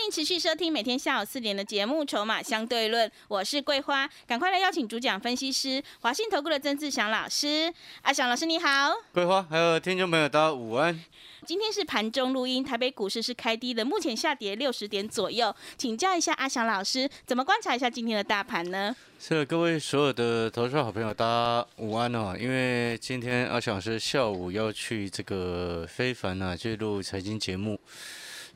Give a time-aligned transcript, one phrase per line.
[0.00, 7.70] 欢迎持续收听每天下午四点的节目《筹码相对论》，我是桂花，赶快来邀请主讲分析师华信投顾的曾志祥老师。
[8.00, 10.98] 阿祥老师你好，桂花还有听众朋友大家午安。
[11.44, 15.54] 今天是盘中录音，台北股市是开低的，目前下跌六十点左右。
[15.76, 18.96] 请教一下阿祥老师，怎么观察一下今天的大盘呢？
[19.18, 22.34] 是各位所有的投资好朋友，大家午安哦。
[22.40, 27.78] 因为今天阿祥老师下午要去这个非凡啊，去录财经节目，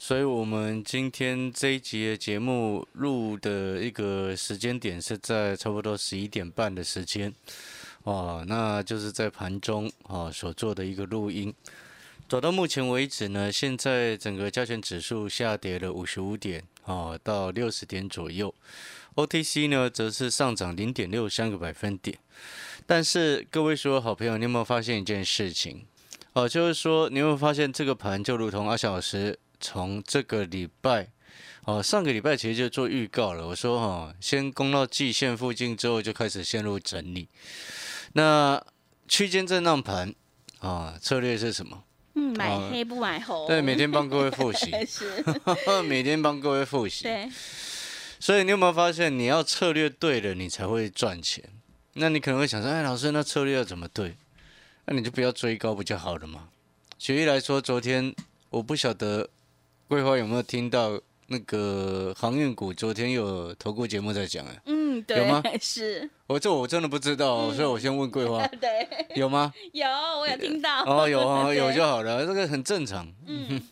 [0.07, 7.33] 所以我们今天这一集的节目录的一个时间点是在差不多十一点半的时间，
[8.03, 11.55] 哦，那就是在盘中啊所做的一个录音。
[12.29, 18.55] 走到目前为止呢，现在整个加权指数下跌了五十五点，哦，到六十点左右。
[19.15, 22.19] OTC 呢，则是上涨零点六三个百分点。
[22.85, 25.87] 但是各位所有好朋友，你有没有发现一件事情？
[26.35, 31.09] 哦，就是说，你有没有发现这个盘就如同阿小老师从这个礼拜，
[31.65, 33.47] 哦，上个礼拜其实就做预告了。
[33.47, 37.27] 我说哈，先攻到季线附近之后，就开始陷入整理。
[38.13, 38.63] 那
[39.09, 40.15] 区间震荡盘
[40.59, 41.83] 啊，策略是什么？
[42.13, 43.47] 嗯，买黑不买红。
[43.47, 44.71] 对，每天帮各位复习。
[44.87, 45.25] 是。
[45.89, 47.05] 每天帮各位复习。
[47.05, 47.31] 对。
[48.21, 51.43] 所以你有没有发现，你要策略对了，你才会赚钱。
[51.95, 54.15] 那你可能会想说，哎，老师，那策略要怎么对？
[54.85, 56.49] 那你就不要追高，不就好了吗？
[56.99, 58.15] 举例来说，昨天
[58.51, 59.29] 我不晓得
[59.89, 64.63] 桂花有没有听到那个航运股，昨天有投顾节目在讲，哎。
[64.67, 65.19] 嗯，对。
[65.19, 65.43] 有吗？
[65.61, 66.09] 是。
[66.27, 68.47] 我这我真的不知道，所以我先问桂花。
[68.61, 68.89] 对。
[69.15, 69.53] 有吗？
[69.73, 70.83] 有，我有听到。
[70.85, 73.07] 哦，有啊，有就好了，这个很正常。
[73.27, 73.63] 嗯。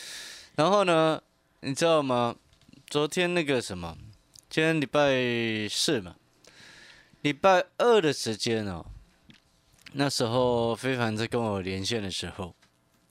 [0.56, 1.20] 然后呢，
[1.60, 2.34] 你知道吗？
[2.88, 3.96] 昨天那个什么，
[4.48, 6.16] 今天礼拜四嘛，
[7.20, 8.86] 礼拜二的时间哦，
[9.92, 12.54] 那时候非凡在跟我连线的时候，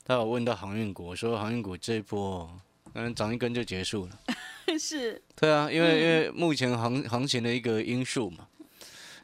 [0.08, 2.50] 他有问到航运股，我说航运股这一波
[2.94, 4.18] 可能涨一根就结束了。
[4.80, 5.20] 是。
[5.36, 8.48] 对啊，因为因为目前行行情的一个因素嘛。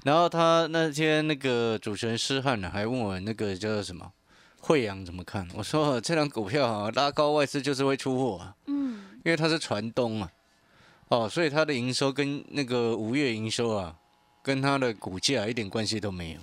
[0.03, 4.13] 然后他那天那个主持人施汉呢，还问我那个叫做什么
[4.61, 5.48] 惠阳怎么看？
[5.55, 8.55] 我说这张股票啊，拉高外资就是会出货啊。
[8.67, 9.07] 嗯。
[9.25, 10.31] 因为它是船东啊。
[11.08, 13.97] 哦，所以它的营收跟那个五月营收啊，
[14.42, 16.41] 跟它的股价一点关系都没有。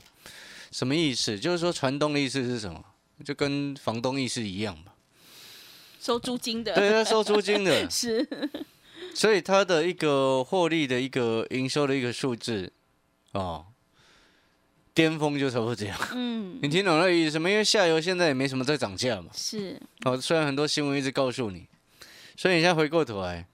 [0.72, 1.40] 什么意思？
[1.40, 2.84] 就是说船东的意思是什么？
[3.24, 4.94] 就跟房东意思一样吧。
[6.00, 6.74] 收租金的。
[6.74, 7.88] 对，他收租金的。
[7.90, 8.28] 是。
[9.14, 12.72] 所以他的一个获利的一个营收的一个数字，
[13.34, 13.66] 哦，
[14.94, 15.98] 巅峰就差不多这样。
[16.14, 16.60] 嗯。
[16.62, 17.50] 你听懂那意思吗？
[17.50, 19.30] 因为下游现在也没什么在涨价嘛。
[19.34, 19.80] 是。
[20.06, 21.68] 哦，虽然很多新闻一直告诉你，
[22.36, 23.48] 所以你现在回过头来。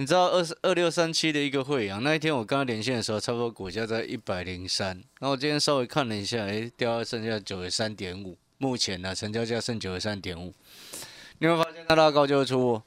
[0.00, 10.52] 你知道二二六三七的一个汇阳，那一天我刚刚连线的时候，差不多股价在一百零三，然后我今天稍微看了一下，哎，掉到剩下九十三点五，目前呢成交价剩九十三点五，
[11.38, 12.82] 你会发现它拉高就会出货，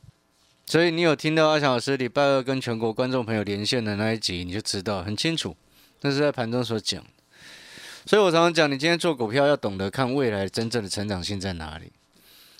[0.65, 5.55] 所以你有听到阿强老师礼拜二跟全国观众朋友连线的那一集，你就知道很清楚，
[6.01, 7.03] 那是在盘中所讲，
[8.05, 11.91] 所以我常常讲，你今天做股票要懂得看未来真正的成长性在哪里，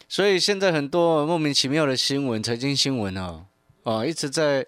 [0.10, 3.46] 所以现在很多莫名其妙的新闻，财经新闻啊。
[3.84, 4.64] 啊，一直在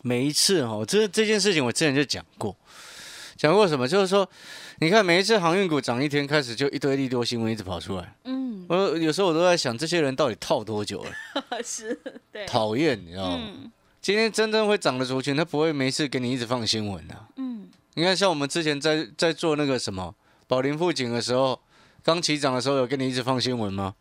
[0.00, 2.56] 每一次哈，这这件事情我之前就讲过，
[3.36, 3.86] 讲过什么？
[3.86, 4.28] 就是说，
[4.78, 8.14] 你看每一次航运股涨一天，开始就一堆利多新闻一直跑出来。
[8.24, 11.10] 嗯，我有时候我都在想，这些人到底套多久了？
[11.64, 11.98] 是，
[12.32, 13.48] 对，讨厌，你知道吗？
[14.00, 17.14] 今天真正会涨的族群，他不会没事给你一直放新闻的。
[17.36, 20.14] 嗯，你看，像我们之前在在做那个什么
[20.46, 21.60] 宝林富锦的时候，
[22.02, 23.94] 刚起涨的时候，有跟你一直放新闻吗？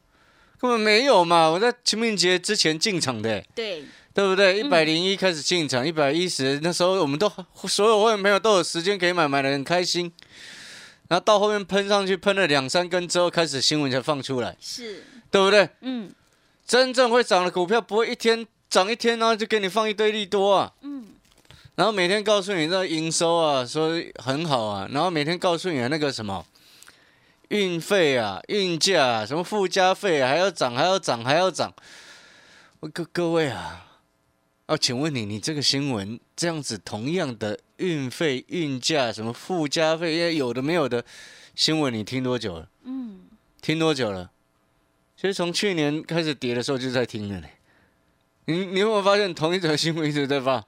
[0.60, 1.50] 根本没有嘛！
[1.50, 3.44] 我在清明节之前进场的。
[3.54, 3.84] 对。
[4.14, 4.60] 对不对？
[4.60, 7.32] 一百零一开始进场，一百一十那时候我们都
[7.68, 10.12] 所有会员朋友都有时间可以买，买的很开心。
[11.08, 15.68] 然后到后面喷上去，喷了两三根之后，开始新闻才放出来，是对不对？
[15.82, 16.12] 嗯。
[16.66, 20.72] 真正会涨的股票不会一天涨一天，然后就给你放一堆利多啊。
[20.82, 21.08] 嗯。
[21.76, 26.46] 然后每天告诉你这营收啊，说很好啊，然后每天告诉你那个什么
[27.50, 31.74] 运费啊、运价啊、什么附加费还要涨，还要涨，还要涨。
[32.94, 33.88] 各各位啊。
[34.68, 41.04] 哦，请问你，你这个新闻这样子，同样的运费、运价、什么附加费，有的没有的
[41.54, 42.70] 新闻，你听多久了？
[42.84, 43.26] 嗯，
[43.62, 44.32] 听多久了？
[45.18, 47.48] 其实从去年开始跌的时候就在听了呢。
[48.46, 50.66] 你你有没有发现同一则新闻一直在发？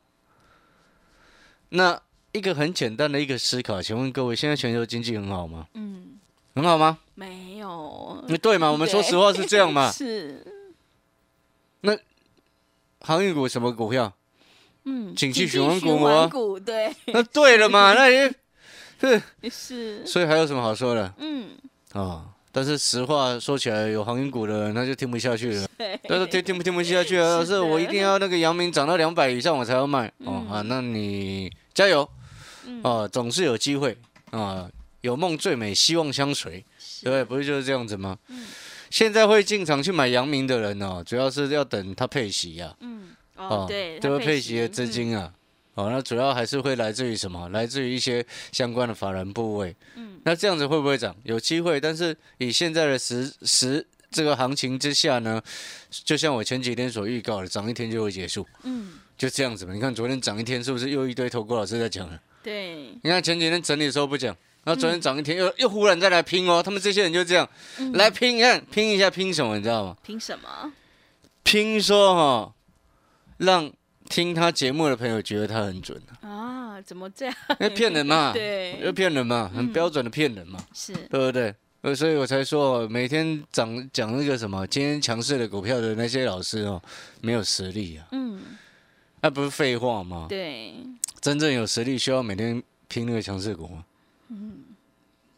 [1.70, 2.02] 那
[2.34, 5.68] 一个很简单的一个思考，请问各位，现在全球经济很好吗？
[5.74, 6.20] 嗯，
[6.54, 7.00] 很好吗？
[7.14, 8.24] 没有。
[8.28, 8.70] 那对嘛？
[8.70, 9.90] 我们说实话是这样嘛？
[9.94, 10.46] 是。
[11.80, 11.98] 那。
[13.06, 14.12] 航运股什么股票？
[14.86, 16.28] 嗯，景气循环股吗？
[16.28, 18.32] 股对，那对了嘛， 那也
[19.00, 21.14] 是是，所以还有什么好说的？
[21.18, 21.50] 嗯，
[21.94, 27.42] 哦，但是实话说起来，有航运股的人他就听不下去了， 对，但是听听不听不下去啊？
[27.46, 30.12] 是我一定要那个阳明涨到两百以上我才要卖。
[30.20, 32.08] 哦啊，那你加油。
[32.82, 33.98] 哦，总是有机会。
[34.32, 34.68] 啊，
[35.02, 36.64] 有梦最美，希望相随，
[37.04, 37.24] 对不对？
[37.24, 38.18] 不是就是这样子吗？
[38.96, 45.34] 现在会进场去买阳明的人哦，主要是要等他配息呀，嗯，哦，对，它这个配息的嗯资金啊，
[45.74, 47.50] 哦，那主要还是会来自于什么？
[47.50, 49.76] 来自于一些相关的法人部位。
[49.96, 51.14] 嗯，那这样子会不会涨？
[51.24, 55.42] 有机会，但是以现在的时时这个行情之下呢，
[56.06, 58.48] 就像我前几天所预告的，涨一天就会结束。
[58.64, 59.74] 嗯，就这样子嘛。
[59.74, 62.18] 你看昨天涨一天，是不是又一堆投顾老师在讲了？
[62.42, 64.34] 对，你看前几天整理的时候不讲，
[64.66, 67.48] 然后昨天涨一天又又忽然再来拼哦，他们这些人就这样
[67.94, 69.56] 来拼，你看拼一下拼什么？
[69.56, 69.96] 你知道吗？
[70.04, 70.74] 拼什么？
[71.44, 72.54] 拼说哈，
[73.38, 73.72] 让
[74.10, 76.02] 听他节目的朋友觉得他很准。
[76.22, 77.36] 啊，怎么这样？
[77.60, 81.54] 因为骗人嘛， 对就骗人嘛，很标准的骗人嘛，是，对不对？
[81.82, 86.82] 呃，所以我才说每天讲讲那个什么今天强势的股票的那些老师哦，
[87.22, 88.42] 没有实力啊，嗯，
[89.22, 90.26] 那不是废话吗？
[90.28, 90.74] 对，
[91.22, 93.86] 真正有实力需要每天拼那个强势股吗？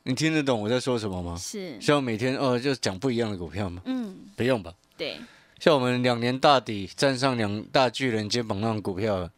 [0.04, 1.36] 你听得懂我在说什么吗？
[1.38, 3.82] 是，需要每天哦就讲不一样的股票吗？
[3.86, 4.74] 嗯，不用吧。
[4.96, 5.20] 对，
[5.60, 9.30] 像我们两年大底站上两大巨人肩膀那种股票，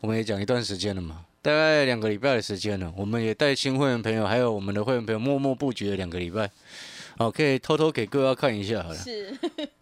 [0.00, 2.92] 我们也讲一段时间了嘛，大概两个礼拜的时间了。
[2.96, 6.50] 我们也带新会员朋友，还有我们的会员朋友默默布局了两个礼拜。
[7.16, 8.96] 哦，可以偷偷给各位看一下好了。
[8.96, 9.34] 是，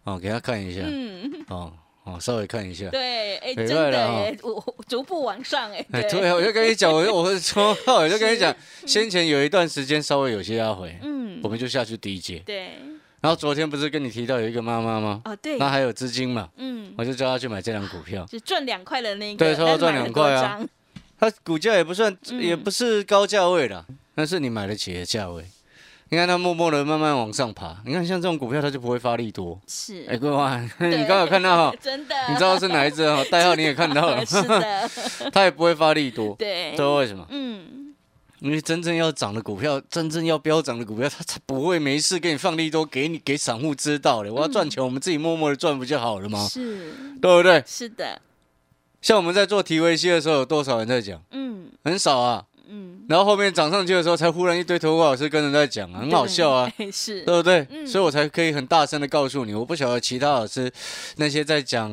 [0.05, 0.81] 哦，给他看一下。
[0.85, 2.89] 嗯，哦哦，稍微看一下。
[2.89, 8.53] 对，哎，没真的耶，我逐步往上，哎，哎，对啊，我就跟你讲，我我说，我就跟你讲，
[8.85, 12.39] 先前有一段时间稍微有些压回，嗯我，们就下去低阶。
[12.39, 12.73] 对，
[13.21, 15.21] 然后昨天不是跟你提到有一个妈妈吗？
[15.23, 18.25] 哦，对，那还有资金嘛，嗯，我就叫她去买这张股票。
[18.25, 20.69] 就赚两块的那个，对差不多但是买赚两块啊很多张，
[21.31, 25.45] 它股价也不算，嗯也不是高价位啦，但是你买得起的价位。
[26.13, 29.59] 你看它默默的慢慢往上爬，你看像这种股票它就不会发力多。
[29.65, 33.23] 是，哎，各位哇，对 你刚刚有看到哈，真的，你知道是哪一只哈？
[33.31, 34.87] 代号你也看到了，是的，
[35.33, 36.35] 它也不会发力多。
[36.35, 37.25] 对知，道为什么？
[37.31, 37.95] 嗯，
[38.41, 44.31] 因为真正要涨的股票，真正要飙涨的股票，它才不会没事给你放利多，给你给散户知道的。
[44.31, 46.45] 我要赚钱，我们自己默默的赚不就好了吗？
[46.47, 47.63] 是，对不对？
[47.65, 48.21] 是的，
[49.01, 51.19] 像我们在做 TVC 的时候，有多少人在讲？
[51.31, 52.45] 嗯很少啊。
[52.67, 57.67] 嗯，然后后面涨上去的时候，才忽然一堆头发老师跟人在讲啊，很好笑啊，对， 是，对不对？
[57.69, 57.85] 嗯。
[57.85, 60.71] 所以我才可以很大声的告诉你，我不晓得其他老师
[61.17, 61.91] 那些在讲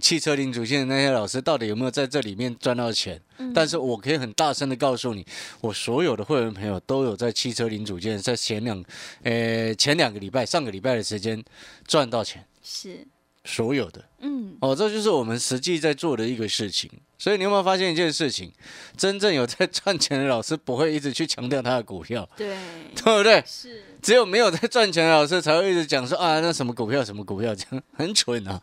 [0.00, 3.52] 汽车零组件的那些老师到底有没有在这里面赚到钱，嗯。
[3.52, 5.26] 但是我可以很大声的告诉你，
[5.60, 8.84] 我所有的会员朋友都有在汽车零组件在前两，
[9.24, 11.42] 呃前两个礼拜、上个礼拜的时间
[11.86, 13.06] 赚到钱，是，
[13.44, 16.90] 所有的嗯，哦，这就是我们实际在做的一个事情。
[17.18, 18.52] 所以你有没有发现一件事情？
[18.96, 22.56] 真正有在赚钱的老师不会一直去强调他的股票，对，
[22.96, 23.42] 对不对？
[23.46, 28.60] 是，只有没有在赚钱的老师才会一直讲说啊，那什么股票什么股票，这样 很蠢啊。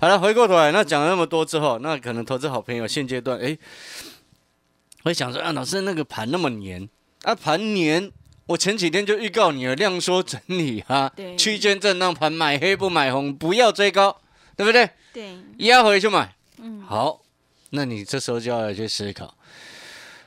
[0.00, 3.56] 好了，回过头来，那讲了那么多之后，那可能投资好朋友现阶段哎，
[5.02, 6.88] 会想说啊，老师那个盘那么黏
[7.22, 8.10] 啊，盘黏。
[8.50, 14.20] 我前几天就预告你了，量缩整理啊，区间震荡盘，买黑不买红，不要追高，
[14.56, 14.90] 对不对？
[15.12, 16.34] 对，压回去买。
[16.58, 17.20] 嗯，好，
[17.70, 19.36] 那你这时候就要来去思考。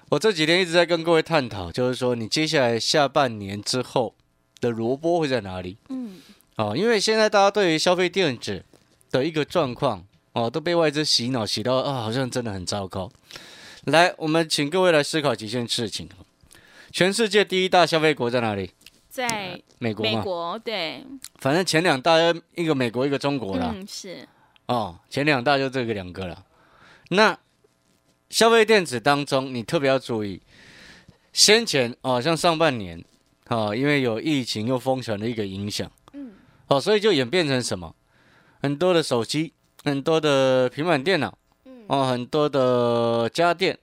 [0.08, 4.16] 我这几天一直在跟各位探讨，就是说你接下来下半年之后
[4.62, 5.75] 的萝卜会在哪里？
[5.90, 6.22] 嗯，
[6.56, 8.64] 哦，因为现在大家对于消费电子
[9.12, 13.12] 的一个状况哦，都被外资洗脑洗到啊，好像真的很糟糕。
[13.84, 16.08] 来，我们请各位来思考几件事情。
[16.93, 18.69] 全世界第一大消费国在哪里？
[19.09, 21.03] 在美国嘛，美国，对，
[21.39, 22.19] 反正前两大
[22.53, 23.73] 一个美国一个中国啦。
[23.75, 24.27] 嗯，是，
[24.67, 26.45] 哦，前两大就这个两个了。
[27.09, 27.35] 那
[28.29, 30.39] 消费电子当中，你特别要注意，
[31.33, 33.03] 先前哦，像上半年，
[33.47, 36.33] 哦，因为有疫情又封城的一个影响，嗯，
[36.67, 37.95] 哦，所以就演变成什么？
[38.62, 39.51] 很多的手机，
[39.83, 41.35] 很多的平板电脑，
[41.65, 43.79] 嗯哦，很多的家电，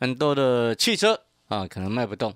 [0.00, 2.34] 很多的汽车啊，可能卖不动，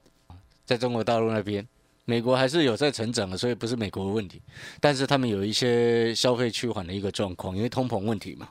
[0.69, 1.67] 在中国大陆那边。
[2.05, 4.41] 美国还是有在成长的，所以不是美国的问题，
[4.81, 8.49] 但是他们有一些消费趋缓的一个状况，因为通膨问题嘛。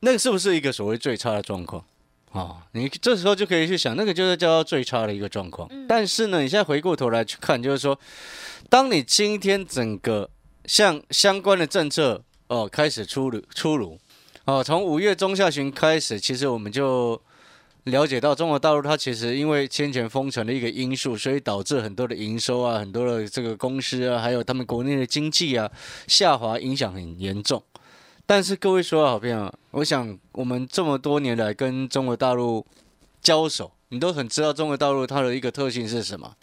[0.00, 1.84] 那个是不是一个所谓最差的状况？
[2.32, 5.70] 啊、你这时候就可以去想，那个就是叫做最差的一个状况。
[5.88, 7.98] 但是呢，你现在回过头来去看，就是说，
[8.68, 10.28] 当你今天整个
[10.64, 13.98] 像相关的政策哦开始出炉出炉，
[14.46, 17.22] 哦，从五月中下旬开始，其实我们就
[17.86, 25.70] 了解到中国大陆它其实因为先前封城的一个因素，所以导致很多的营收啊、很多的这个公司啊，还有他们国内的经济啊
[26.08, 27.62] 下滑，影响很严重。
[28.26, 32.66] 但是各位说的好朋友，我想我们这么多年来跟中国大陆
[33.22, 36.34] 交手，你都很知道中国大陆它的一个特性是什么？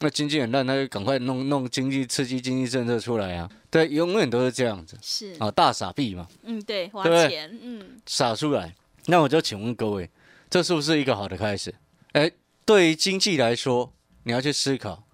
[0.00, 3.50] 那经济很烂，他就赶快弄弄经济刺激经济政策出来啊。
[3.70, 8.74] 对，永远都是这样子是，啊，大傻逼嘛，嗯，对，花钱，嗯，撒出来。
[9.06, 10.08] 那我就请问各位，
[10.50, 11.72] 这是不是一个好的开始？
[12.12, 12.30] 哎，
[12.66, 13.92] 对于经济来说，
[14.24, 15.04] 你要去思考，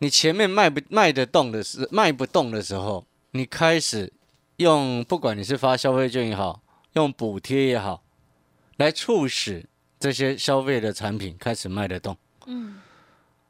[0.00, 4.12] 你前面卖不卖得动的时，卖不动的时候，你开始
[4.56, 8.04] 用，不管你是发消费券也好，用补贴也好，
[8.76, 9.64] 来促使
[9.98, 12.16] 这些消费的产品开始卖得动。
[12.46, 12.80] 嗯，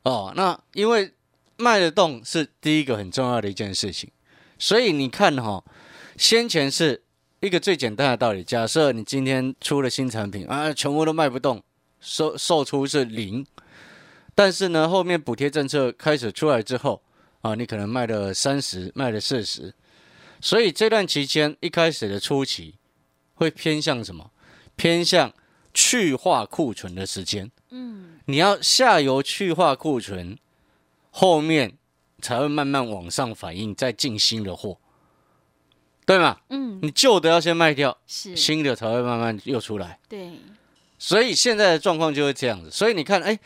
[0.05, 1.13] 哦，那因为
[1.57, 4.11] 卖得动是第一个很重要的一件事情，
[4.59, 5.65] 所以你看哈、
[6.17, 7.02] 先前是
[7.43, 11.61] 一个最简单的道理，假设你今天出了新产品啊，全部都卖不动，
[11.99, 13.45] 售售出是零，
[14.33, 17.03] 但是呢，后面补贴政策开始出来之后
[17.41, 19.75] 啊，你可能卖了三十，卖了四十，
[20.41, 22.77] 所以这段期间一开始的初期
[23.35, 24.31] 会偏向什么？
[24.77, 25.35] 偏向
[25.75, 27.51] 去化库存的时间。
[27.71, 30.39] 嗯，你要下游去化库存，
[31.11, 31.77] 后面
[32.21, 34.79] 才会慢慢往上反映，再进新的货，
[36.05, 36.37] 对吗？
[36.49, 39.99] 嗯，你旧的要先卖掉，是，新的才会慢慢又出来。
[40.09, 40.33] 对，
[40.99, 42.71] 所以现在的状况就是这样子。
[42.71, 43.39] 所以你看，哎，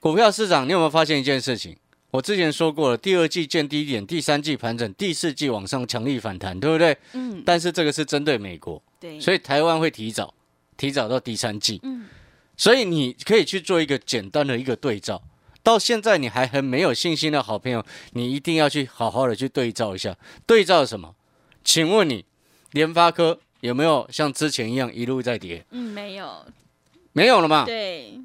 [0.00, 1.76] 股票市场，你有没有发现一件事情？
[2.10, 6.96] 我之前说过了，第二季见低点，第三季盘整，第四季往上强力反弹，对不对？
[7.12, 10.34] 嗯，但是这个是针对美国，对，所以台湾会提早，
[10.76, 11.78] 提早到第三季。
[11.84, 12.06] 嗯，
[12.56, 15.22] 所以你可以去做一个简单的一个对照。
[15.62, 20.16] 到现在你还很没有信心的好朋友，你一定要去好好的去对照一下。
[20.44, 21.14] 对照什么？
[21.64, 22.24] 请问你
[22.72, 25.64] 联发科有没有像之前一样一路在跌？
[25.70, 26.46] 嗯，没有，
[27.12, 27.64] 没有了嘛？
[27.64, 28.18] 对，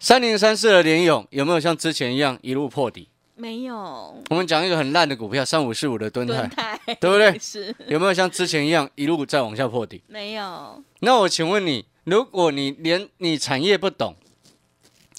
[0.00, 3.08] 三零三四的联勇有没有像之前一样一路破底？
[3.34, 7.36] 没有，我们讲一个很烂的股票，三五四五的敦蹲泰，台，对不对？
[7.40, 10.02] 是，有没有像之前一样一路再往下破底？
[10.06, 14.14] 没有，那我请问你，如果你连你产业不懂，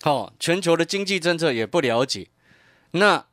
[0.02, 2.28] 好、全球的经济政策也不了解，
[2.92, 3.26] 那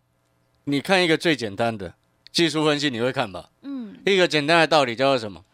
[0.65, 1.95] 你看一个最简单的
[2.33, 3.51] 技术分析，你会看吧？
[3.63, 5.45] 嗯，一个简单的道理叫做什么？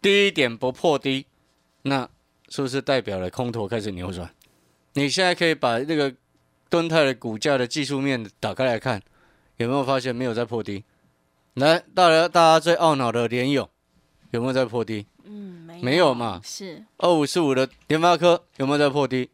[0.00, 1.26] 低点不破低，
[1.82, 2.08] 那
[2.48, 4.30] 是不是代表了空头开始扭转？
[4.94, 6.14] 你现在可以把这个
[6.68, 9.00] 敦泰的股价的技术面打开来看，
[9.56, 10.84] 有没有发现没有在破低？
[11.54, 13.68] 来，大家大家最懊恼的联友
[14.30, 15.06] 有没有在破低？
[15.24, 19.30] 嗯，没有没有嘛是，二五四五的联发科有没有在破低？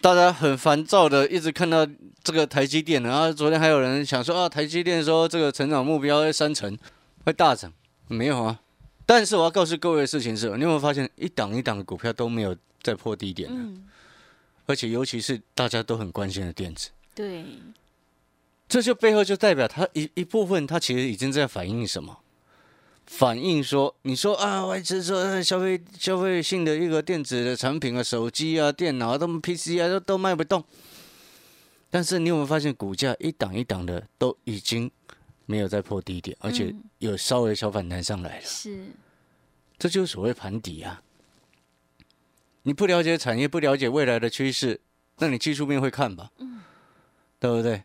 [0.00, 1.86] 大家很烦躁的，一直看到
[2.22, 6.76] 这个台积电，然后昨天还有人想说啊，台积电说这个成长目标会三成，
[7.24, 7.70] 会大涨，
[8.08, 8.60] 没有啊。
[9.04, 13.56] 但是我要告诉各位的事情是，你有没有发现一档一档的股票都没有在破低点的？
[13.56, 13.84] 嗯，
[14.66, 17.44] 而且尤其是大家都很关心的电子，对，
[18.68, 22.16] 这就背后就代表它一一部分，它其实已经在反映什么？
[23.10, 30.64] 反映说，你说啊，外资说呃消费消费性的一个电子的产品啊，手机啊、电脑啊、都 PC 啊都都卖不动。
[31.90, 34.88] 但是你有没有发现，股价一档一档的都已经
[35.44, 38.86] 没有再破低点，而且嗯有稍微小反弹上来了，是，
[39.76, 41.02] 这就是所谓盘底啊。
[42.62, 44.80] 你不了解产业，不了解未来的趋势，
[45.18, 46.30] 那你技术面会看吧？
[46.38, 46.60] 嗯
[47.40, 47.82] 对不对？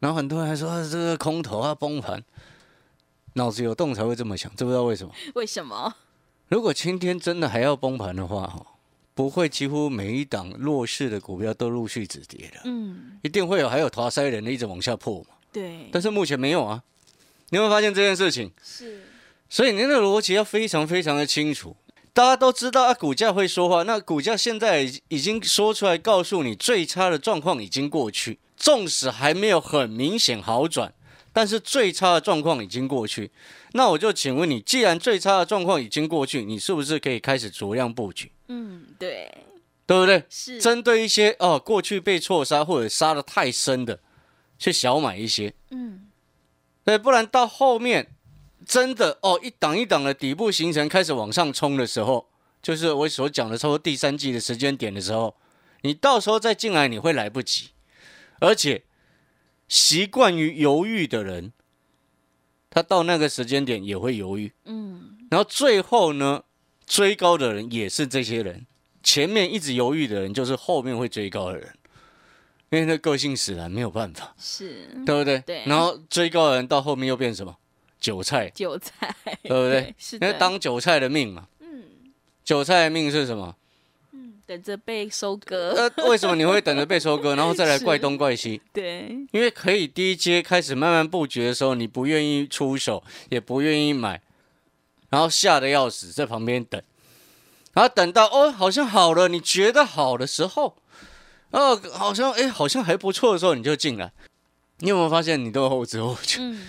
[0.00, 2.24] 然后很多人还说、啊、这个空头啊崩盘，
[3.34, 5.12] 脑子有洞才会这么想，知不知道为什么？
[5.34, 5.94] 为什么？
[6.48, 8.64] 如果今天真的还要崩盘的话，哈，
[9.14, 15.36] 不会几乎每一档弱势的股票都陆续止跌的，嗯，一定会有还有滑塞人的一直往下破嘛。
[15.52, 16.82] 对，但是目前没有啊，
[17.50, 18.52] 你有没有发现这件事情？
[18.62, 19.04] 是，
[19.48, 21.76] 所以您的逻辑要非常非常的清楚。
[22.12, 23.82] 大家都知道啊，股价会说话。
[23.82, 30.94] 那股价现在已已经说出来，告诉你最差的状况已经过去，纵使还没有很明显好转，
[31.34, 33.30] 但是最差的状况已经过去。
[33.72, 39.36] 那我就请问你，既然最差的状况已经过去，你是不是可以开始酌量布局，嗯，对，
[39.84, 40.24] 对不对？
[40.30, 43.98] 是，针对一些哦过去被错杀或者杀的太深的，
[44.58, 45.52] 去小买一些。
[45.70, 46.06] 嗯，
[46.84, 48.14] 对，不然到后面
[48.64, 52.28] 真的哦，一档一档的底部形成开始往上冲的时候，
[52.62, 55.34] 就是我所讲的差不多第三季的时间点的时候，
[55.82, 57.70] 你到时候再进来你会来不及，
[58.38, 58.84] 而且
[59.68, 61.52] 习惯于犹豫的人，
[62.70, 66.42] 他到那个时间点也会犹豫，嗯，然后最后呢，
[66.86, 68.66] 追高的人也是这些人，
[69.02, 71.74] 前面一直犹豫的人就是后面会追高的人，
[72.70, 74.34] 因为那个性使然，没有办法。
[74.38, 75.38] 是，对不对？
[75.40, 77.56] 对然后追高的人到后面又变什么？
[77.98, 79.94] 韭菜，韭菜，对不对？
[79.98, 81.48] 是，因为当韭菜的命嘛。
[81.60, 81.84] 嗯
[82.44, 83.56] 韭菜的命是什么？
[84.44, 88.60] 嗯，等着被收割，呃，为什么你会等着被收割， 然后再来怪东怪西？
[88.72, 94.20] 对，因为可以低阶开始慢慢布局的时候，你不愿意出手，也不愿意买，
[95.10, 96.80] 然后吓得要死，在旁边等，
[97.72, 100.76] 然后等到哦，好像好了，你觉得好的时候，
[101.50, 104.12] 哦，好像哎，好像还不错的时候，你就进来，
[104.78, 106.38] 你有没有发现你都后知后觉？
[106.40, 106.66] 嗯，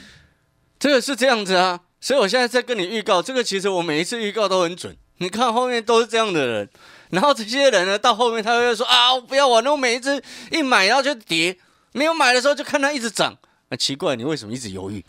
[0.80, 4.96] 这个是这样子啊，所以我现在在跟你预告，这个其实我每一次预告都很准。
[5.18, 6.70] 你看后面都是这样的人，
[7.16, 11.58] 然后这些人呢，到后面他会说啊，我不要玩，那我每一次一买然后就跌，
[11.94, 13.38] 没有买的时候就看它一直涨，
[13.70, 15.04] 那奇怪，你为什么一直犹豫？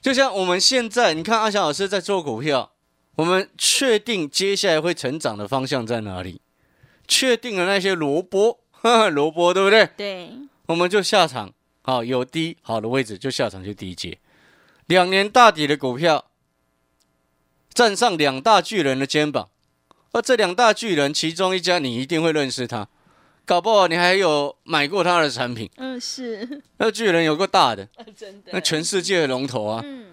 [0.00, 2.70] 就像我们现在，你看阿翔老师在做股票，
[3.16, 6.40] 我们确定接下来会成长的方向在哪里，
[7.08, 8.60] 确定了那些萝卜，
[9.10, 9.86] 萝卜对不对？
[9.96, 10.30] 对，
[10.66, 11.52] 我们就下场，
[11.82, 14.16] 好有低好的位置就下场去低接。
[14.86, 16.26] 两年大底的股票，
[17.74, 19.48] 站上两大巨人的肩膀，
[20.12, 22.88] 而这两大巨人其中一家你一定会认识他，
[23.44, 25.70] 搞不好你还有买过他的产品。
[25.76, 29.80] 嗯，是，那巨人有个大的， 真的，那全世界的龙头啊。
[29.84, 30.06] 嗯，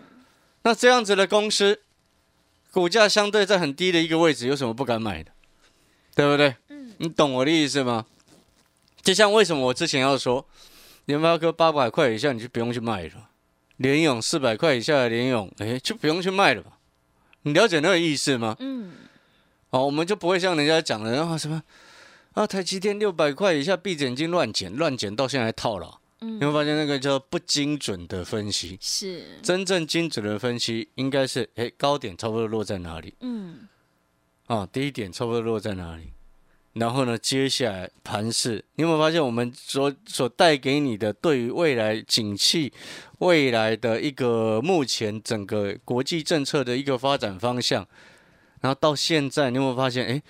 [0.63, 1.79] 那这样子的公司，
[2.71, 5.31] 股价相对在很低的一个位置，有什么不敢买的？
[6.15, 6.55] 对不对？
[6.69, 8.05] 嗯，你懂我的意思吗？
[9.01, 10.45] 就像为什么我之前要说，
[11.05, 13.29] 联发科八百块以下你就不用去卖了，
[13.77, 16.73] 联勇四百块以下的联勇，哎，就不用去卖了吧？
[17.43, 18.55] 你了解那个意思吗？
[18.59, 18.91] 嗯，
[19.69, 21.61] 哦，我们就不会像人家讲的啊什么
[22.33, 25.99] 啊，台积电六百块以下闭着眼睛乱减，乱减到现在还套牢。
[26.19, 28.75] 嗯你会发现那个叫不精准的分析。
[28.81, 33.67] 是，真正精准的分析应该是，哎，高点差不多落在哪里嗯，
[34.47, 34.67] 啊？
[34.71, 36.11] 低点差不多落在哪里？
[36.73, 42.73] 然后呢，接下来盘势，你有没有发现我们所所带给你的对于未来景气、
[43.19, 47.87] 未来的一个目前整个国际政策的一个发展方向？
[48.61, 50.21] 然后到现在，你有没有发现，哎，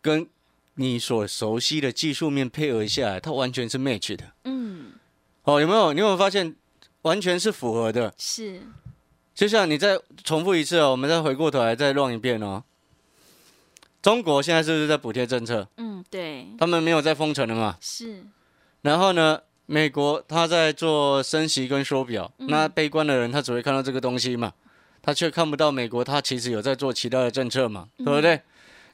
[0.00, 0.26] 跟
[0.74, 4.92] 你所熟悉的技术面配合下来，它完全是 match 的嗯，
[5.44, 5.60] 哦？
[5.60, 5.92] 有没有？
[5.92, 6.54] 你有没有发现
[7.02, 8.12] 完全是符合的？
[8.18, 8.60] 是，
[9.34, 12.64] 就像你再重复一次哦，我们再回过头来再乱一遍哦。
[14.02, 15.66] 中国现在是不是在补贴政策？
[15.78, 17.78] 嗯，对，他们没有在封城了嘛？
[17.80, 18.24] 是，
[18.82, 24.52] 然后呢，美国他在做升息跟缩表，那悲观的人他只会看到这个东西嘛，
[25.04, 28.40] 他却看不到美国他其实有在做其他的政策嘛，对不对？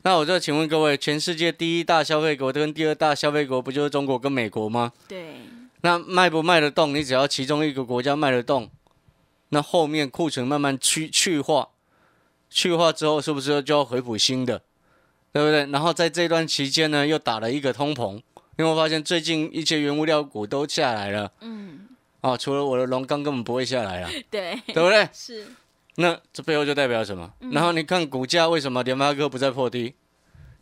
[0.02, 4.92] 那我就请问各位，全世界第一大消费国跟第二大消费国不就是中国跟美国吗？
[5.06, 5.36] 对，
[5.82, 6.92] 那卖不卖得动？
[6.92, 8.70] 你只要其中一个国家卖得动，
[9.50, 11.68] 那后面库存慢慢去去化，
[12.48, 14.62] 去化之后是不是就要回补新的，
[15.32, 15.66] 对不对？
[15.70, 18.22] 然后在这段期间呢，又打了一个通膨，你
[18.58, 21.30] 有没有发现最近一些原物料股都下来了？
[21.42, 21.88] 嗯，
[22.22, 25.06] 啊，除了我的龙钢根本不会下来了，对，对不对？
[25.12, 25.46] 是，
[26.00, 27.30] 那这背后就代表什么？
[27.52, 29.94] 然后你看股价为什么联发科不再破低？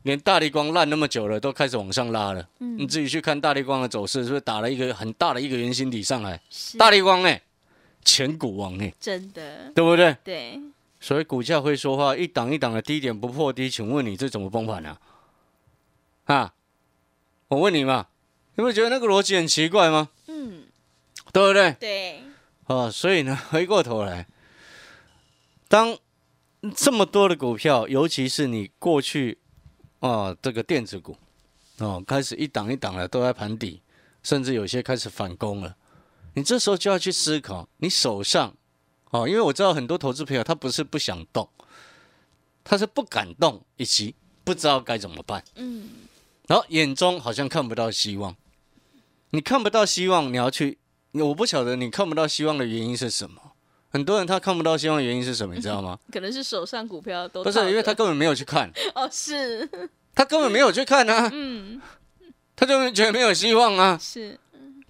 [0.03, 2.48] 连大力光烂那么久了，都开始往上拉了。
[2.59, 6.40] 你嗯，自己去看大力光的走势，是不是打了一个很大的一个圆形底上来？
[6.79, 7.42] 大力光哎、
[8.05, 10.16] 前股王哎、真的，对不对？
[10.24, 10.61] 对，
[11.01, 14.98] 所以股价会说话，一档一档的低点不破低，请问你这怎么崩盘啊？
[16.24, 16.55] 啊，
[17.48, 18.07] 我问你嘛，
[18.55, 20.11] 有没有觉得那个逻辑很奇怪吗？
[20.29, 20.62] 嗯，
[21.33, 21.72] 对不对？
[21.79, 22.22] 对，
[22.66, 24.27] 啊，所以呢，回过头来，
[25.68, 25.96] 当
[26.74, 29.38] 这么多的股票，尤其是你过去
[30.00, 31.16] 啊这个电子股
[31.78, 33.83] 哦，开始一档一档的都在盘底，
[34.22, 35.76] 甚至有些开始反攻了，
[36.35, 38.54] 你这时候就要去思考，你手上
[39.11, 41.48] 哦，因为我知道很多投资朋友他不是不想动，
[42.64, 45.88] 他是不敢动，以及不知道该怎么办，嗯，
[46.46, 48.35] 然后眼中好像看不到希望。
[49.31, 50.78] 你看不到希望，你要去，
[51.12, 53.47] 我不晓得你看不到希望的原因是什么。
[53.90, 55.98] 很多人他看不到希望的原因是什么，你知道吗？
[56.12, 59.68] 可能是手上股票都不是，因为他根本没有去看，哦是，
[60.14, 61.81] 他根本没有去看啊，嗯，
[62.55, 64.38] 他就觉得没有希望啊，是，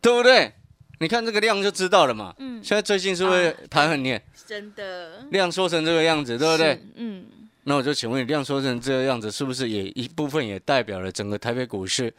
[0.00, 0.52] 对不对？
[1.00, 2.34] 你看这个量就知道了嘛。
[2.38, 6.82] 嗯，现在最近是不是盘很黏，真的，量缩成这个样子，对不对？？
[6.96, 7.24] 嗯，
[7.62, 12.12] 那我就请问你，量缩成这个样子，是不是也一部分也代表了整个台北股市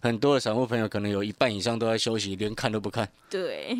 [0.00, 3.08] 很多的散户朋友可能有一半以上都在休息，连看都不看？
[3.28, 3.76] 对，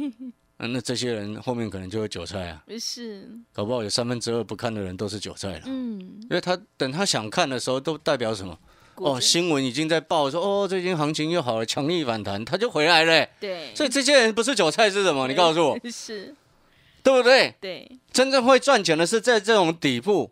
[0.62, 8.57] 啊，那这些人后面可能就会韭菜啊，是，搞不好有三分之二不看的人都是韭菜了，嗯，因为他等他想看的时候，都代表什么？
[8.94, 13.29] 哦，新闻已经在报说，哦，最近行情又好了，强力反弹，他就回来了欸。
[13.40, 15.27] 对，所以这些人不是韭菜是什么？
[15.27, 16.33] 你告诉我， 是，
[17.03, 17.53] 对不对？
[17.61, 20.31] 对，真正会赚钱的是在这种底部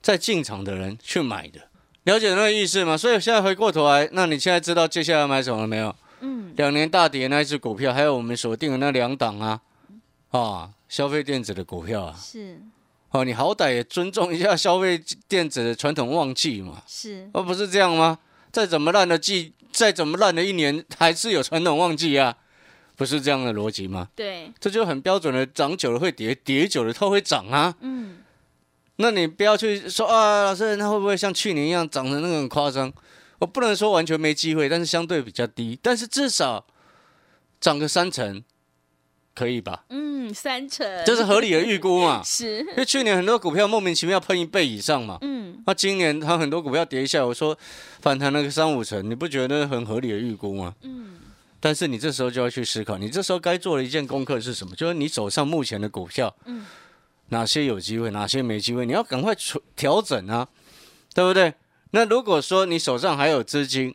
[0.00, 1.62] 在进场的人去买的，
[2.04, 2.96] 了解那个意思吗？
[2.96, 5.92] 所以现在回过头来，那你现在知道接下来要买什么了没有？
[6.20, 9.60] 嗯，两年大跌那一只股票，还有我们锁定的那两档啊，
[10.30, 12.60] 啊，消费电子的股票啊，是。
[13.10, 18.18] 哦，你好歹也尊重一下消费电子的传统旺季嘛，是，而不是这样吗？
[18.52, 22.36] 再怎么烂的季，再怎么烂的一年，还是有传统旺季啊，
[22.94, 24.08] 不是这样的逻辑吗？
[24.14, 27.74] 对，这就很标准的，涨久了会跌，跌久了它会涨啊。
[27.80, 28.18] 嗯，
[28.96, 32.92] 那你不要去说啊，老师，那会不会像去年一样涨得那个很夸张？
[33.38, 36.66] 我不能说完全没机会，但是相对比较低，但是至少
[37.60, 38.42] 涨个三成，
[39.34, 39.84] 可以吧？
[39.90, 42.22] 嗯，三成，这是合理的预估嘛？
[42.24, 47.56] 是，因为去年很多股票莫名其妙喷一倍以上嘛，嗯，那今年它很多股票跌一下，我说
[48.00, 50.74] 反弹了个三五成，你不觉得很合理的预估吗？
[50.82, 51.18] 嗯，
[51.60, 54.74] 但是你这时候就要去思考，你这时候该做的一件功课是什么？
[54.74, 56.64] 就是你手上目前的股票，嗯，
[57.28, 60.48] 哪些有机会，哪些没机会，你要赶快调调整啊，
[61.14, 61.52] 对不对？
[61.96, 63.94] 那如果说你手上还有资金，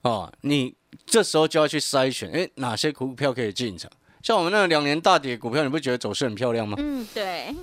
[0.00, 3.90] 哦，你这时候就要去筛选，诶，哪些股票可以进场？
[4.22, 6.78] 像我们那个两年大跌股票，你不觉得走势很漂亮吗？
[6.80, 7.54] 嗯，对，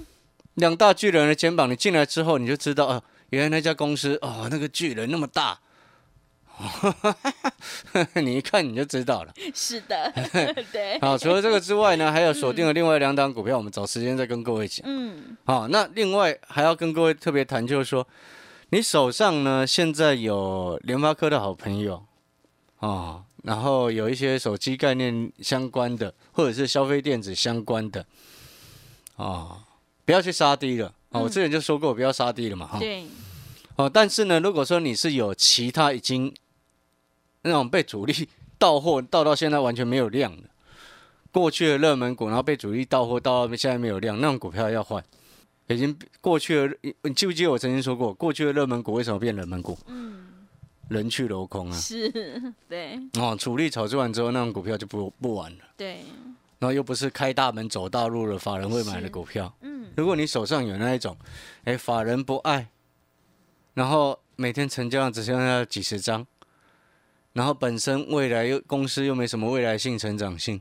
[0.53, 5.59] 两大巨人的肩膀，你进来之后你就知道啊，原来那家公司哦，那个巨人那么大，
[8.21, 9.33] 你一看你就知道了。
[9.55, 10.13] 是的，
[10.71, 14.85] 对，好，除了这个之外呢，还有锁定了另外两档股票，我们找时间再跟各位讲。
[14.87, 18.07] 嗯，好，那另外还要跟各位特别谈，就是说，
[18.71, 22.03] 你手上呢现在有联发科的好朋友
[22.79, 28.05] 啊，然后有一些手机概念相关的，或者是消费电子相关的
[29.15, 29.65] 啊，
[30.05, 31.19] 不要去杀低了啊。
[31.19, 32.77] 我之前就说过，不要杀低了嘛哈。
[32.79, 33.05] 对，
[33.75, 36.33] 哦，但是呢，如果说你是有其他已经
[37.41, 38.29] 那种被主力
[38.59, 40.43] 到货到到现在完全没有量的，
[41.31, 45.03] 过去的热门股，然后被主力到货到现在没有量，那种股票要换。
[45.75, 49.77] 已经过去了，你记不记得我曾经说过，过去的热门股为什么变冷门股？
[49.85, 50.27] 嗯，
[50.87, 51.77] 人去楼空啊！
[51.77, 52.11] 是，
[52.67, 55.59] 对，哦，主力炒作完之后，那种股票就不不玩了。
[55.77, 56.03] 对，
[56.57, 59.53] 然后又不是开大门走大路了法人会买的股票。
[59.61, 61.15] 嗯，如果你手上有那一种，
[61.65, 62.67] 哎，法人不爱，
[63.75, 66.25] 然后每天成交量只剩下几十张，
[67.33, 70.59] 然后本身未来又公司又没什么未来性、成长性，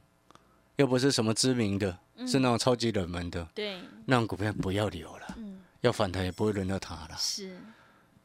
[0.77, 3.77] 又不是什么知名的，是那种超级冷门的，对，
[4.07, 7.57] 那种股票不要留了，嗯，要反弹也不会轮到它了，是，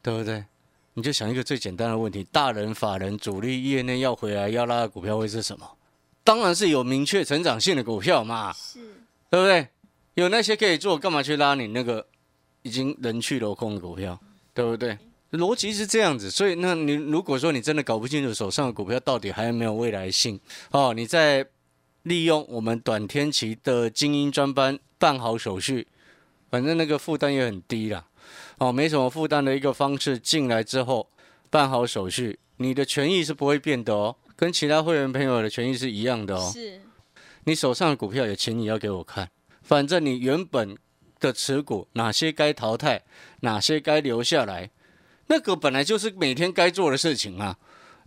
[0.02, 0.44] 对不对？
[0.94, 5.68] 你就想一个最简单的问题：大人、法人、主力业内要回来要拉的股票会是什么？
[6.22, 8.52] 当然是有明确成长性的股票嘛。
[8.52, 8.78] 是，
[9.28, 9.68] 对不对？
[10.14, 12.06] 有那些可以做，干嘛去拉你那个
[12.62, 14.18] 已经人去楼空的股票？
[14.54, 14.96] 对不对？
[15.32, 20.38] 逻辑是这样子，所以那你如果说你真的搞不清楚手上的股票到底还有没有未来性
[20.70, 21.44] 哦，你在
[22.04, 25.86] 利用我们短天期的精英专班办好手续，
[26.50, 28.06] 反正那个负担也很低啦，
[28.58, 31.10] 哦，没什么负担的一个方式进来之后
[31.50, 36.50] 办好手续，你的权益是不会变的哦，跟其他会员朋友的权益是一样的哦。
[36.52, 36.80] 是，
[37.44, 39.30] 你手上的股票也请你要给我看，
[39.62, 40.76] 反正你原本
[41.18, 43.02] 的持股哪些该淘汰，
[43.40, 44.70] 哪些该留下来，
[45.28, 47.56] 那个本来就是每天该做的事情啊，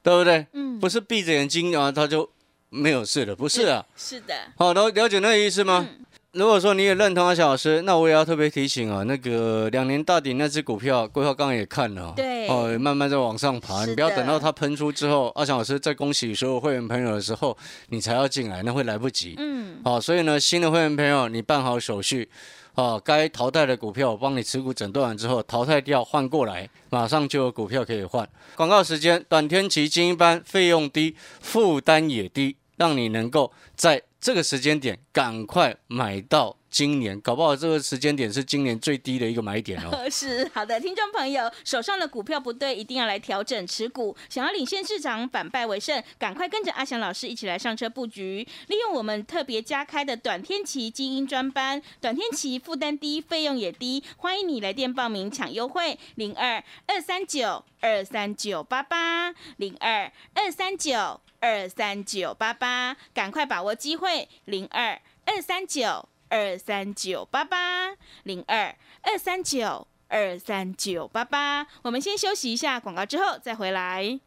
[0.04, 0.46] 对不对？
[0.54, 2.30] 嗯，不是闭着眼睛啊，他就
[2.70, 3.86] 没有事的，不是啊。
[3.96, 5.88] 是的，好，了了解那个意思吗？
[5.90, 6.04] 嗯
[6.34, 12.14] 如果说你也认同阿小老师，那我也要特别提醒啊，那个两年大底那只股票，规划刚刚也看了
[12.48, 17.58] 哦，慢慢在往上爬，你不要等到它喷出之后，阿翔老师再恭喜所有会员朋友的时候，
[17.90, 19.34] 你才要进来，那会来不及。
[19.40, 22.30] 嗯，好、所以呢，新的会员朋友，你办好手续，
[22.78, 28.30] 哦，该淘汰的股票，我帮你持股诊断完之后，淘汰掉换过来，马上就有股票可以换。
[28.56, 40.08] 广告时间，短天期精英班费用低，负担也低，让你能够在这个时间点赶快买到今年，搞不好这个时间点是今年最低的一个买点哦。
[40.12, 44.16] 是好的，听众朋友，手上的股票不对，一定要来调整持股。
[44.30, 66.08] 想要领先市场，反败为胜，赶快跟着阿翔老师一起来上车布局，利用我们特别加开的短天期精英专班，短天期负担低，费用也低，欢迎你来电报名抢优惠，零二二三九二三九八八零二二三九二三九八八，赶快把握机会，零二二三九。
[66.30, 71.68] 二三九八八零二二三九二三九八八。
[71.84, 74.20] 我们先休息一下广告，之后再回来。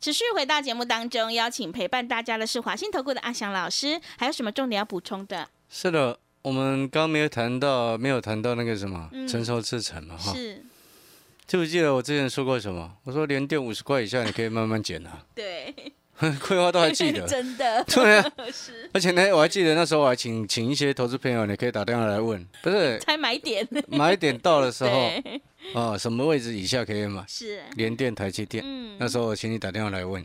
[0.00, 5.48] 持续回到节目当中，邀请陪伴大家的是华信投顾的阿翔老师，还有什么重点要补充的？
[5.68, 10.32] 是的，我们刚没有谈到，没有谈到那个什么嗯成熟制成嘛，哈。
[10.32, 10.64] 是，
[11.48, 12.96] 记不记得我之前说过什么？
[13.02, 15.74] 我说连电五十块以下你可以慢慢减啊，对，
[16.46, 17.26] 规划都还记得。
[17.28, 18.90] 真的，对啊， 是。
[18.92, 25.40] 而且呢，我还记得那时候我还请请一些投资朋友，你可以打电话来问，不是才买点，买点到的时候，对，
[25.74, 27.24] 哦，什么位置以下可以买？
[27.28, 30.24] 是，联电、台积电，嗯，那时候我请你打电话来问，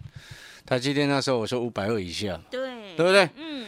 [0.65, 2.59] 台积电那时候我说五百二以下，对，
[2.95, 3.29] 对不对？
[3.35, 3.67] 嗯，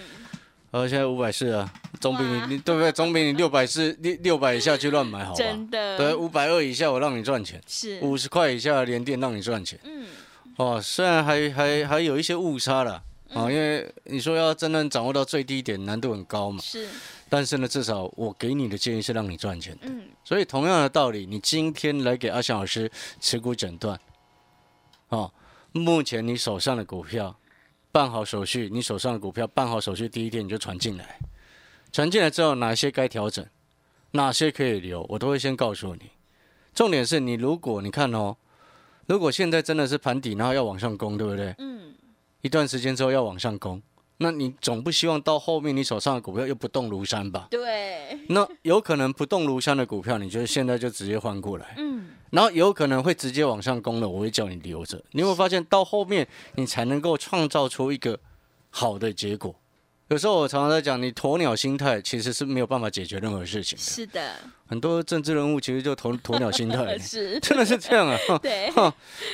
[0.72, 2.92] 呃，现在五百四啊，总比你你对不对？
[2.92, 5.38] 总比你六百四六六百以下去乱买好吧？
[5.38, 9.80] 真的，对，五百二以下我让你赚钱，是，五十块以下的联电让你赚钱。
[9.84, 10.06] 嗯，
[10.58, 16.62] 哦，虽然还还还有一些误差了，啊，因为你说要真正掌握到最低点，难度很高嘛。
[16.62, 16.88] 是，
[17.28, 19.82] 但是呢，至少我给你的建议是让你赚钱的。
[19.84, 22.90] 嗯，所以同样的道理，你今天来给阿翔老师
[23.20, 24.00] 持股诊断，
[25.10, 25.30] 哦，
[25.74, 27.38] 目前你手上的股票
[27.92, 31.20] 办好手续，你手上的股票办好手续第一天你就传进来，
[31.92, 33.46] 传进来之后哪些该调整，
[34.12, 36.12] 哪些可以留，我都会先告诉你。
[36.74, 38.38] 重点是你如果你看哦，
[39.08, 41.54] 如果现在真的是盘底，然后要往上攻，对不对？
[41.60, 41.94] 嗯，
[42.42, 43.82] 一段时间之后要往上攻，
[44.18, 47.48] 那你总不希望到后面你手上的股票又不动如山吧？
[47.52, 51.76] 对，那有可能不动如山的股票，你就现在就直接换过来。
[51.78, 54.98] 嗯，然后有可能会直接往上攻的，我会叫你留着。
[55.12, 58.20] 你有没有发现到后面你才能够创造出一个
[58.70, 59.54] 好的结果？
[60.08, 63.84] 有时候我常常在讲，你鸵鸟心态其实是没有办法解决任何事情的。
[63.84, 64.36] 是的，
[64.68, 68.18] 很多政治人物其实就鸵鸵鸟心态， 是，真的是这样啊。
[68.42, 68.72] 对，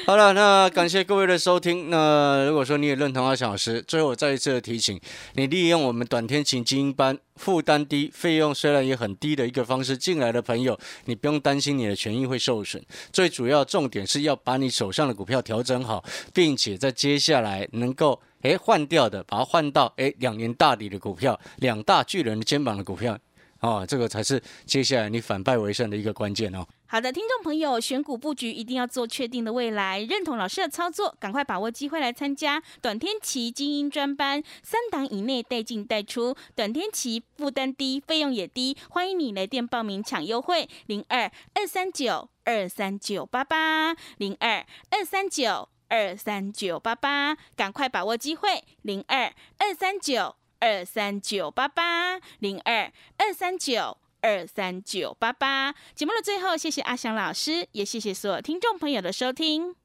[0.05, 1.89] 好了，那感谢各位的收听。
[1.89, 4.99] 那如果说你也认同阿小时，最后我再一次的提醒，
[5.33, 12.83] 你利用我们短天晴精英班负担低、费用虽然也很低的一个方式进来的朋友，你不用担心你的权益会受损。
[13.13, 23.17] 最主要重点是要把你手上的股票调整好，并且在接下来能够诶换掉的，把它换到诶两年大底的股票，两大巨人的肩膀的股票。
[23.61, 26.65] 哦，这个才是接下来你反败为胜的一个关键哦。
[26.87, 50.35] 好的，听众朋友，选股布局一定要做确定的未来，认同老师的操作，赶快把握机会来参加短天期精英专班，三档以内带进带出，短天期负担低，费用也低，欢迎你来电报名抢优惠，零二二三九二三九八八，零二二三九二三九八八，赶快把握机会，零二二三九。
[50.61, 59.75] 二三九八八零二二三九二三九八八，节目的最后，谢谢阿翔老师，也谢谢所有听众朋友的收听。